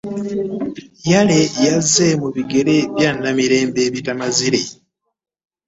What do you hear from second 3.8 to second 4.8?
Bitamazire